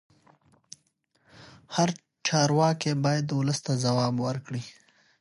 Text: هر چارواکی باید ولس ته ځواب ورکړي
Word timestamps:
هر 1.75 1.89
چارواکی 2.27 2.93
باید 3.03 3.27
ولس 3.31 3.59
ته 3.65 3.73
ځواب 3.83 4.15
ورکړي 4.27 4.63